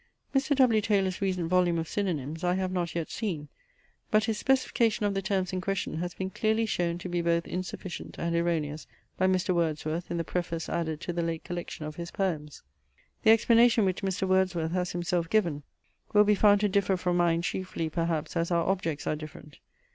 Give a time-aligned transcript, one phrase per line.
[0.33, 0.55] Mr.
[0.55, 0.81] W.
[0.81, 3.49] Taylor's recent volume of synonymes I have not yet seen;
[4.09, 7.45] but his specification of the terms in question has been clearly shown to be both
[7.45, 9.53] insufficient and erroneous by Mr.
[9.53, 12.63] Wordsworth in the Preface added to the late collection of his Poems.
[13.21, 14.27] The explanation which Mr.
[14.27, 15.61] Wordsworth has himself given,
[16.13, 19.59] will be found to differ from mine, chiefly, perhaps as our objects are different.